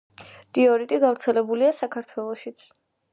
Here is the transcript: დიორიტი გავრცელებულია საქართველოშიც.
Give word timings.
დიორიტი 0.57 0.97
გავრცელებულია 1.03 1.69
საქართველოშიც. 1.83 2.65